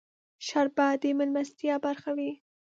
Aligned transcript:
شربت 0.47 0.95
د 1.01 1.03
مېلمستیا 1.17 1.75
برخه 1.85 2.09
وي 2.17 2.31